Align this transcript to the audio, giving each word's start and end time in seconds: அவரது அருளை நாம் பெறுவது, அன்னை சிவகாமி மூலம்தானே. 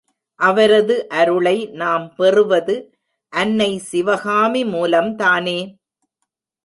அவரது 0.39 1.09
அருளை 1.09 1.65
நாம் 1.71 2.15
பெறுவது, 2.15 2.75
அன்னை 3.33 3.77
சிவகாமி 3.77 4.63
மூலம்தானே. 4.63 5.59